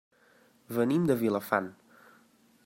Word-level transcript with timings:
Venim 0.77 1.05
de 1.11 1.17
Vilafant. 1.19 1.69